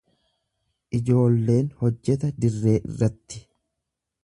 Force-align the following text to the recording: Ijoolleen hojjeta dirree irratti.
Ijoolleen 0.99 1.69
hojjeta 1.83 2.31
dirree 2.47 2.75
irratti. 2.83 3.45